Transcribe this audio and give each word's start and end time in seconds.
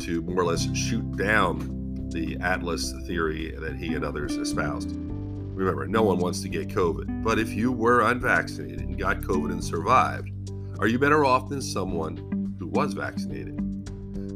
to 0.00 0.20
more 0.22 0.42
or 0.42 0.44
less 0.44 0.68
shoot 0.76 1.16
down 1.16 2.08
the 2.10 2.36
Atlas 2.40 2.92
theory 3.06 3.52
that 3.58 3.74
he 3.74 3.94
and 3.94 4.04
others 4.04 4.36
espoused. 4.36 4.90
Remember, 4.94 5.86
no 5.86 6.02
one 6.02 6.18
wants 6.18 6.40
to 6.42 6.48
get 6.48 6.68
COVID, 6.68 7.24
but 7.24 7.38
if 7.38 7.50
you 7.50 7.72
were 7.72 8.02
unvaccinated 8.02 8.80
and 8.80 8.98
got 8.98 9.20
COVID 9.20 9.50
and 9.50 9.64
survived, 9.64 10.30
are 10.78 10.86
you 10.86 10.98
better 10.98 11.24
off 11.24 11.48
than 11.48 11.62
someone 11.62 12.54
who 12.58 12.66
was 12.66 12.92
vaccinated? 12.92 13.56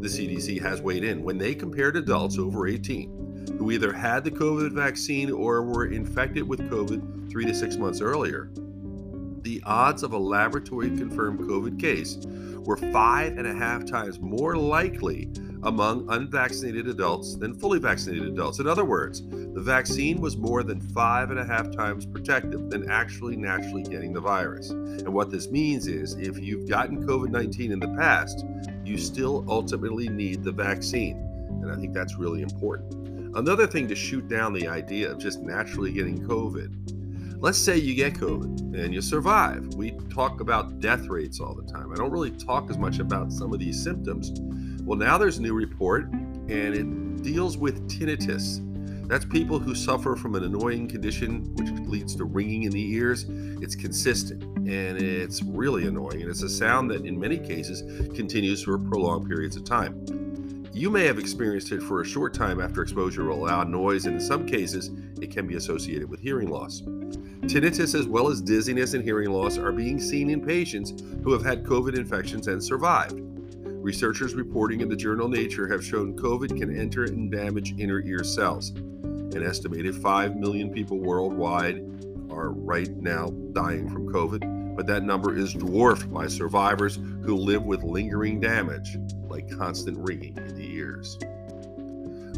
The 0.00 0.08
CDC 0.08 0.60
has 0.62 0.80
weighed 0.80 1.04
in 1.04 1.22
when 1.22 1.36
they 1.36 1.54
compared 1.54 1.96
adults 1.96 2.38
over 2.38 2.66
18 2.66 3.12
who 3.58 3.70
either 3.70 3.92
had 3.92 4.24
the 4.24 4.30
COVID 4.30 4.72
vaccine 4.72 5.30
or 5.30 5.62
were 5.62 5.86
infected 5.86 6.46
with 6.46 6.60
COVID 6.70 7.30
three 7.30 7.44
to 7.44 7.54
six 7.54 7.76
months 7.76 8.00
earlier 8.00 8.50
the 9.46 9.62
odds 9.64 10.02
of 10.02 10.12
a 10.12 10.18
laboratory 10.18 10.88
confirmed 10.88 11.38
COVID 11.38 11.80
case 11.80 12.18
were 12.64 12.76
five 12.76 13.38
and 13.38 13.46
a 13.46 13.54
half 13.54 13.86
times 13.86 14.18
more 14.18 14.56
likely 14.56 15.30
among 15.62 16.04
unvaccinated 16.10 16.88
adults 16.88 17.36
than 17.36 17.54
fully 17.54 17.78
vaccinated 17.78 18.26
adults. 18.26 18.58
In 18.58 18.66
other 18.66 18.84
words, 18.84 19.22
the 19.30 19.60
vaccine 19.60 20.20
was 20.20 20.36
more 20.36 20.64
than 20.64 20.80
five 20.80 21.30
and 21.30 21.38
a 21.38 21.44
half 21.44 21.70
times 21.70 22.06
protective 22.06 22.70
than 22.70 22.90
actually 22.90 23.36
naturally 23.36 23.84
getting 23.84 24.12
the 24.12 24.20
virus. 24.20 24.70
And 24.70 25.14
what 25.14 25.30
this 25.30 25.48
means 25.48 25.86
is 25.86 26.14
if 26.14 26.40
you've 26.40 26.68
gotten 26.68 27.06
COVID 27.06 27.30
19 27.30 27.70
in 27.70 27.78
the 27.78 27.94
past, 27.96 28.44
you 28.84 28.98
still 28.98 29.44
ultimately 29.48 30.08
need 30.08 30.42
the 30.42 30.50
vaccine. 30.50 31.18
And 31.62 31.70
I 31.70 31.76
think 31.76 31.94
that's 31.94 32.16
really 32.16 32.42
important. 32.42 33.36
Another 33.36 33.68
thing 33.68 33.86
to 33.86 33.94
shoot 33.94 34.26
down 34.26 34.52
the 34.52 34.66
idea 34.66 35.08
of 35.08 35.18
just 35.18 35.38
naturally 35.38 35.92
getting 35.92 36.26
COVID 36.26 36.96
let's 37.38 37.58
say 37.58 37.76
you 37.76 37.94
get 37.94 38.14
COVID 38.14 38.74
and 38.74 38.94
you 38.94 39.00
survive. 39.00 39.74
We 39.74 39.92
talk 40.12 40.40
about 40.40 40.80
death 40.80 41.06
rates 41.08 41.40
all 41.40 41.54
the 41.54 41.70
time. 41.70 41.92
I 41.92 41.96
don't 41.96 42.10
really 42.10 42.30
talk 42.30 42.70
as 42.70 42.78
much 42.78 42.98
about 42.98 43.32
some 43.32 43.52
of 43.52 43.58
these 43.58 43.82
symptoms. 43.82 44.32
Well, 44.82 44.98
now 44.98 45.18
there's 45.18 45.38
a 45.38 45.42
new 45.42 45.54
report 45.54 46.04
and 46.04 46.74
it 46.74 47.22
deals 47.22 47.56
with 47.58 47.88
tinnitus. 47.88 48.62
That's 49.08 49.24
people 49.24 49.58
who 49.58 49.74
suffer 49.74 50.16
from 50.16 50.34
an 50.34 50.44
annoying 50.44 50.88
condition 50.88 51.54
which 51.54 51.70
leads 51.88 52.16
to 52.16 52.24
ringing 52.24 52.64
in 52.64 52.72
the 52.72 52.92
ears. 52.94 53.26
It's 53.28 53.76
consistent 53.76 54.42
and 54.42 55.00
it's 55.00 55.42
really 55.42 55.86
annoying. 55.86 56.22
And 56.22 56.30
it's 56.30 56.42
a 56.42 56.48
sound 56.48 56.90
that, 56.90 57.04
in 57.04 57.18
many 57.18 57.38
cases, 57.38 57.82
continues 58.16 58.64
for 58.64 58.78
prolonged 58.78 59.28
periods 59.28 59.56
of 59.56 59.64
time. 59.64 60.04
You 60.72 60.90
may 60.90 61.04
have 61.06 61.18
experienced 61.18 61.72
it 61.72 61.82
for 61.82 62.00
a 62.00 62.04
short 62.04 62.34
time 62.34 62.60
after 62.60 62.82
exposure 62.82 63.22
to 63.22 63.34
loud 63.34 63.70
noise, 63.70 64.06
and 64.06 64.16
in 64.16 64.20
some 64.20 64.44
cases, 64.44 64.90
it 65.22 65.30
can 65.30 65.46
be 65.46 65.54
associated 65.54 66.10
with 66.10 66.20
hearing 66.20 66.48
loss. 66.48 66.82
Tinnitus, 67.46 67.94
as 67.94 68.08
well 68.08 68.28
as 68.28 68.42
dizziness 68.42 68.94
and 68.94 69.04
hearing 69.04 69.30
loss, 69.30 69.56
are 69.56 69.70
being 69.70 70.00
seen 70.00 70.30
in 70.30 70.44
patients 70.44 70.94
who 71.22 71.32
have 71.32 71.44
had 71.44 71.62
COVID 71.62 71.96
infections 71.96 72.48
and 72.48 72.62
survived. 72.62 73.20
Researchers 73.64 74.34
reporting 74.34 74.80
in 74.80 74.88
the 74.88 74.96
journal 74.96 75.28
Nature 75.28 75.68
have 75.68 75.84
shown 75.84 76.16
COVID 76.16 76.58
can 76.58 76.76
enter 76.76 77.04
and 77.04 77.30
damage 77.30 77.72
inner 77.78 78.00
ear 78.00 78.24
cells. 78.24 78.70
An 78.70 79.44
estimated 79.44 79.94
5 79.94 80.34
million 80.34 80.72
people 80.72 80.98
worldwide 80.98 81.76
are 82.30 82.50
right 82.50 82.90
now 82.96 83.28
dying 83.52 83.88
from 83.88 84.12
COVID, 84.12 84.74
but 84.74 84.88
that 84.88 85.04
number 85.04 85.36
is 85.36 85.54
dwarfed 85.54 86.12
by 86.12 86.26
survivors 86.26 86.96
who 87.22 87.36
live 87.36 87.62
with 87.62 87.84
lingering 87.84 88.40
damage, 88.40 88.96
like 89.28 89.48
constant 89.56 89.96
ringing 89.98 90.36
in 90.36 90.56
the 90.56 90.68
ears. 90.74 91.16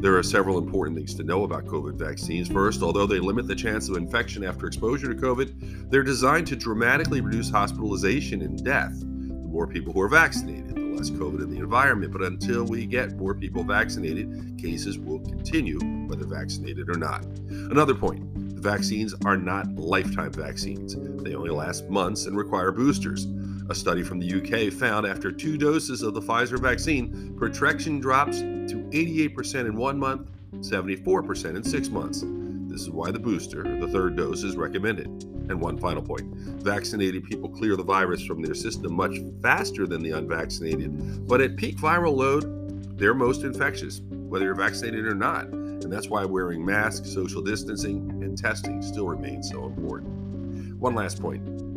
There 0.01 0.17
are 0.17 0.23
several 0.23 0.59
important 0.59 0.97
things 0.97 1.13
to 1.15 1.25
know 1.25 1.43
about 1.43 1.67
COVID 1.67 1.95
vaccines. 1.95 2.47
First, 2.47 2.83
although 2.83 3.07
they 3.07 3.19
limit 3.19 3.49
the 3.49 3.57
chance 3.57 3.89
of 3.89 3.97
infection 3.97 4.45
after 4.45 4.67
exposure 4.67 5.13
to 5.13 5.21
COVID, 5.21 5.91
they're 5.91 6.05
designed 6.05 6.47
to 6.49 6.57
dramatically 6.57 7.21
reduce 7.21 7.51
hospitalization 7.51 8.43
and 8.43 8.63
death. 8.65 8.97
The 9.01 9.07
more 9.51 9.67
people 9.67 9.93
who 9.93 10.01
are 10.01 10.09
vaccinated, 10.09 10.77
the 10.77 10.83
less 10.97 11.11
COVID 11.11 11.43
in 11.43 11.51
the 11.51 11.59
environment. 11.59 12.13
But 12.13 12.23
until 12.23 12.65
we 12.65 12.87
get 12.87 13.17
more 13.17 13.35
people 13.35 13.65
vaccinated, 13.65 14.57
cases 14.57 14.99
will 14.99 15.19
continue, 15.19 15.81
whether 16.07 16.27
vaccinated 16.27 16.89
or 16.89 16.97
not. 16.97 17.25
Another 17.49 17.95
point 17.95 18.23
the 18.55 18.61
vaccines 18.61 19.17
are 19.25 19.37
not 19.37 19.75
lifetime 19.75 20.33
vaccines, 20.33 20.95
they 21.25 21.35
only 21.35 21.51
last 21.51 21.89
months 21.89 22.27
and 22.27 22.37
require 22.37 22.71
boosters. 22.71 23.27
A 23.69 23.75
study 23.75 24.03
from 24.03 24.19
the 24.19 24.33
UK 24.33 24.73
found 24.73 25.07
after 25.07 25.31
two 25.31 25.59
doses 25.59 26.03
of 26.03 26.15
the 26.15 26.23
Pfizer 26.23 26.59
vaccine, 26.59 27.37
protection 27.37 28.01
drops 28.01 28.43
to 28.69 28.77
88% 28.77 29.67
in 29.67 29.77
one 29.77 29.99
month, 29.99 30.31
74% 30.57 31.57
in 31.57 31.63
six 31.63 31.89
months. 31.89 32.25
This 32.69 32.83
is 32.83 32.91
why 32.91 33.11
the 33.11 33.19
booster, 33.19 33.63
the 33.81 33.89
third 33.89 34.17
dose, 34.17 34.45
is 34.45 34.57
recommended. 34.57 35.07
And 35.07 35.61
one 35.61 35.79
final 35.79 36.03
point 36.03 36.33
vaccinated 36.63 37.25
people 37.25 37.49
clear 37.49 37.77
the 37.77 37.83
virus 37.83 38.25
from 38.25 38.43
their 38.43 38.55
system 38.55 38.95
much 38.95 39.17
faster 39.43 39.87
than 39.87 40.03
the 40.03 40.13
unvaccinated, 40.13 41.27
but 41.27 41.41
at 41.41 41.57
peak 41.57 41.77
viral 41.79 42.15
load, 42.15 42.99
they're 42.99 43.15
most 43.15 43.43
infectious, 43.43 44.01
whether 44.11 44.45
you're 44.45 44.55
vaccinated 44.55 45.07
or 45.07 45.15
not. 45.15 45.47
And 45.47 45.93
that's 45.93 46.09
why 46.09 46.25
wearing 46.25 46.65
masks, 46.65 47.11
social 47.13 47.41
distancing, 47.41 48.11
and 48.23 48.37
testing 48.37 48.83
still 48.83 49.07
remains 49.07 49.49
so 49.49 49.65
important. 49.65 50.13
One 50.79 50.95
last 50.95 51.21
point 51.21 51.68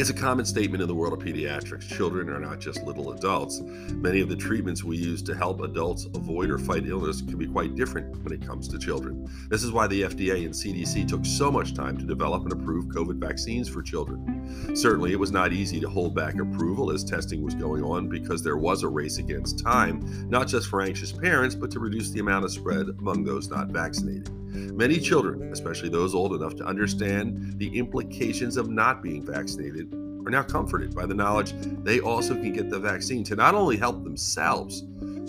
it's 0.00 0.08
a 0.08 0.14
common 0.14 0.46
statement 0.46 0.80
in 0.80 0.88
the 0.88 0.94
world 0.94 1.12
of 1.12 1.18
pediatrics. 1.18 1.86
Children 1.86 2.30
are 2.30 2.40
not 2.40 2.58
just 2.58 2.82
little 2.84 3.12
adults. 3.12 3.60
Many 3.60 4.22
of 4.22 4.30
the 4.30 4.36
treatments 4.36 4.82
we 4.82 4.96
use 4.96 5.20
to 5.24 5.34
help 5.34 5.60
adults 5.60 6.06
avoid 6.14 6.48
or 6.48 6.58
fight 6.58 6.86
illness 6.86 7.20
can 7.20 7.36
be 7.36 7.46
quite 7.46 7.74
different 7.74 8.16
when 8.24 8.32
it 8.32 8.40
comes 8.40 8.66
to 8.68 8.78
children. 8.78 9.30
This 9.50 9.62
is 9.62 9.72
why 9.72 9.86
the 9.88 10.04
FDA 10.04 10.46
and 10.46 10.54
CDC 10.54 11.06
took 11.06 11.26
so 11.26 11.52
much 11.52 11.74
time 11.74 11.98
to 11.98 12.04
develop 12.06 12.44
and 12.44 12.52
approve 12.52 12.86
COVID 12.86 13.16
vaccines 13.16 13.68
for 13.68 13.82
children. 13.82 14.74
Certainly, 14.74 15.12
it 15.12 15.20
was 15.20 15.32
not 15.32 15.52
easy 15.52 15.80
to 15.80 15.88
hold 15.90 16.14
back 16.14 16.40
approval 16.40 16.90
as 16.90 17.04
testing 17.04 17.44
was 17.44 17.54
going 17.54 17.84
on 17.84 18.08
because 18.08 18.42
there 18.42 18.56
was 18.56 18.84
a 18.84 18.88
race 18.88 19.18
against 19.18 19.58
time, 19.58 20.30
not 20.30 20.48
just 20.48 20.68
for 20.68 20.80
anxious 20.80 21.12
parents, 21.12 21.54
but 21.54 21.70
to 21.72 21.78
reduce 21.78 22.08
the 22.08 22.20
amount 22.20 22.46
of 22.46 22.52
spread 22.52 22.88
among 23.00 23.22
those 23.22 23.50
not 23.50 23.68
vaccinated. 23.68 24.30
Many 24.52 24.98
children, 24.98 25.52
especially 25.52 25.90
those 25.90 26.14
old 26.14 26.34
enough 26.34 26.56
to 26.56 26.64
understand 26.64 27.58
the 27.58 27.78
implications 27.78 28.56
of 28.56 28.68
not 28.68 29.02
being 29.02 29.24
vaccinated, 29.24 29.89
are 30.30 30.42
now 30.42 30.42
comforted 30.44 30.94
by 30.94 31.06
the 31.06 31.14
knowledge 31.14 31.54
they 31.82 31.98
also 31.98 32.34
can 32.34 32.52
get 32.52 32.70
the 32.70 32.78
vaccine 32.78 33.24
to 33.24 33.34
not 33.34 33.54
only 33.54 33.76
help 33.76 34.04
themselves, 34.04 34.82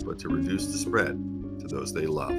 but 0.04 0.16
to 0.20 0.28
reduce 0.28 0.66
the 0.66 0.78
spread 0.78 1.18
to 1.60 1.66
those 1.66 1.92
they 1.92 2.06
love. 2.06 2.32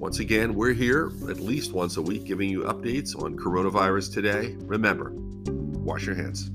Once 0.00 0.20
again, 0.20 0.54
we're 0.54 0.72
here 0.72 1.12
at 1.28 1.38
least 1.38 1.72
once 1.72 1.98
a 1.98 2.02
week 2.02 2.24
giving 2.24 2.48
you 2.48 2.62
updates 2.62 3.14
on 3.20 3.36
coronavirus 3.36 4.12
today. 4.12 4.56
Remember, 4.60 5.12
wash 5.84 6.06
your 6.06 6.16
hands. 6.16 6.50